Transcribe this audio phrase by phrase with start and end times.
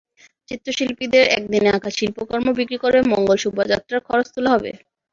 [0.49, 4.71] চিত্রশিল্পীদের একদিনে আঁকা শিল্পকর্ম বিক্রি করে মঙ্গল শোভাযাত্রার খরচ তোলা হবে।